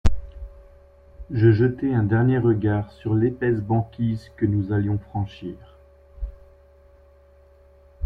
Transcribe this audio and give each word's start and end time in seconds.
Je 1.29 1.51
jetai 1.51 1.93
un 1.93 2.01
dernier 2.01 2.39
regard 2.39 2.91
sur 2.91 3.13
l’épaisse 3.13 3.61
banquise 3.61 4.31
que 4.35 4.47
nous 4.47 4.71
allions 4.73 4.97
franchir. 4.97 5.55